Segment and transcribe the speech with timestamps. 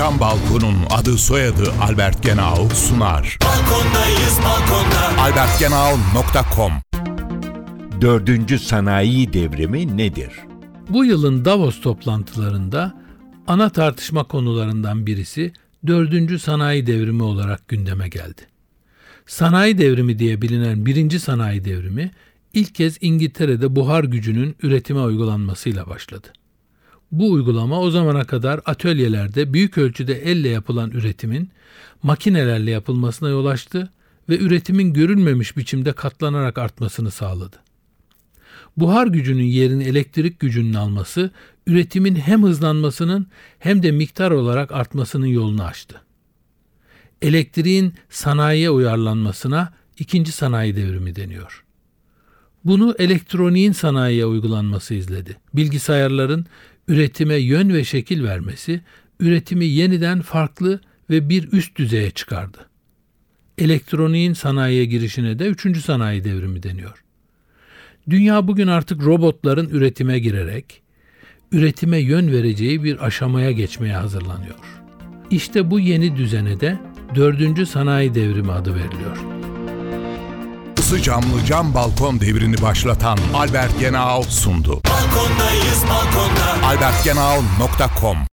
[0.00, 3.38] Cam Balkon'un adı soyadı Albert Genau sunar.
[3.44, 5.22] Balkondayız balkonda.
[5.22, 6.72] albertgenau.com
[8.00, 10.32] Dördüncü sanayi devrimi nedir?
[10.88, 12.94] Bu yılın Davos toplantılarında
[13.46, 15.52] ana tartışma konularından birisi
[15.86, 16.40] 4.
[16.40, 18.42] sanayi devrimi olarak gündeme geldi.
[19.26, 22.10] Sanayi devrimi diye bilinen birinci sanayi devrimi
[22.52, 26.28] ilk kez İngiltere'de buhar gücünün üretime uygulanmasıyla başladı.
[27.12, 31.50] Bu uygulama o zamana kadar atölyelerde büyük ölçüde elle yapılan üretimin
[32.02, 33.90] makinelerle yapılmasına yol açtı
[34.28, 37.56] ve üretimin görülmemiş biçimde katlanarak artmasını sağladı.
[38.76, 41.30] Buhar gücünün yerini elektrik gücünün alması
[41.66, 43.26] üretimin hem hızlanmasının
[43.58, 46.00] hem de miktar olarak artmasının yolunu açtı.
[47.22, 51.64] Elektriğin sanayiye uyarlanmasına ikinci sanayi devrimi deniyor.
[52.64, 55.36] Bunu elektroniğin sanayiye uygulanması izledi.
[55.54, 56.46] Bilgisayarların
[56.90, 58.80] üretime yön ve şekil vermesi
[59.20, 62.58] üretimi yeniden farklı ve bir üst düzeye çıkardı.
[63.58, 67.04] Elektroniğin sanayiye girişine de üçüncü sanayi devrimi deniyor.
[68.10, 70.82] Dünya bugün artık robotların üretime girerek
[71.52, 74.58] üretime yön vereceği bir aşamaya geçmeye hazırlanıyor.
[75.30, 76.78] İşte bu yeni düzene de
[77.14, 79.16] dördüncü sanayi devrimi adı veriliyor.
[80.78, 84.80] Isı camlı cam balkon devrini başlatan Albert Genau sundu.
[84.84, 86.09] Balkondayız balkonda.
[86.70, 88.26] albertgenau.com